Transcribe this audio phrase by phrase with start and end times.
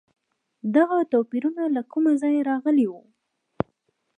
[0.75, 3.01] دغه توپیرونه له کوم ځایه راغلي وو؟